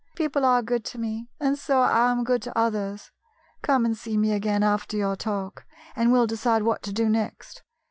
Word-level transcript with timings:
"People 0.15 0.43
are 0.43 0.63
good 0.63 0.83
to 0.85 0.97
me, 0.97 1.29
and 1.39 1.59
so 1.59 1.79
I 1.81 2.09
am 2.11 2.23
good 2.23 2.41
to 2.41 2.57
others. 2.57 3.11
Come 3.61 3.85
and 3.85 3.95
see 3.95 4.17
me 4.17 4.31
again, 4.31 4.63
after 4.63 4.97
your 4.97 5.15
talk, 5.15 5.63
and 5.95 6.11
we 6.11 6.17
'll 6.17 6.25
decide 6.25 6.63
what 6.63 6.81
to 6.81 6.91
do 6.91 7.07
next. 7.07 7.61